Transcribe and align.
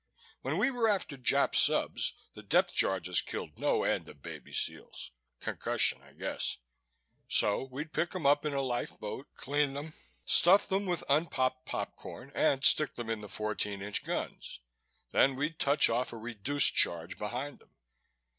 When 0.41 0.57
we 0.57 0.71
were 0.71 0.87
after 0.87 1.15
Jap 1.15 1.53
subs, 1.53 2.15
the 2.33 2.41
depth 2.41 2.73
charges 2.73 3.21
killed 3.21 3.59
no 3.59 3.83
end 3.83 4.09
of 4.09 4.23
baby 4.23 4.51
seals 4.51 5.11
concussion, 5.39 6.01
I 6.01 6.13
guess. 6.13 6.57
So 7.27 7.65
we'd 7.71 7.93
pick 7.93 8.15
'em 8.15 8.25
up 8.25 8.43
in 8.43 8.55
a 8.55 8.63
life 8.63 8.97
boat, 8.99 9.27
clean 9.35 9.75
them, 9.75 9.93
stuff 10.25 10.67
them 10.67 10.87
with 10.87 11.03
unpopped 11.07 11.67
popcorn, 11.67 12.31
and 12.33 12.63
stick 12.63 12.95
them 12.95 13.11
in 13.11 13.21
the 13.21 13.29
fourteen 13.29 13.83
inch 13.83 14.03
guns. 14.03 14.61
Then 15.11 15.35
we'd 15.35 15.59
touch 15.59 15.87
off 15.87 16.11
a 16.11 16.17
reduced 16.17 16.73
charge 16.73 17.19
behind 17.19 17.61
'em. 17.61 17.75